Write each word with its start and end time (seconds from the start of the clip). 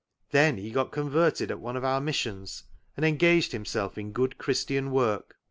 Then 0.31 0.57
he 0.57 0.71
got 0.71 0.91
converted 0.91 1.51
at 1.51 1.59
one 1.59 1.77
of 1.77 1.83
our 1.83 2.01
Mis 2.01 2.15
sions, 2.15 2.63
and 2.97 3.05
engaged 3.05 3.51
himself 3.51 3.99
in 3.99 4.11
good 4.13 4.39
Christian 4.39 4.89
work. 4.89 5.35